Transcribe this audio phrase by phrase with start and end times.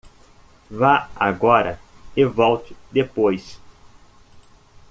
[0.71, 1.79] Vá agora
[2.17, 3.59] e volte depois.